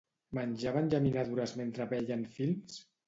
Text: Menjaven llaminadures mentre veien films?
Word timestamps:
Menjaven 0.37 0.89
llaminadures 0.93 1.53
mentre 1.61 1.87
veien 1.93 2.25
films? 2.39 2.81